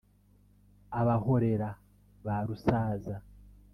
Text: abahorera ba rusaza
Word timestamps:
abahorera 0.99 1.69
ba 2.25 2.37
rusaza 2.47 3.15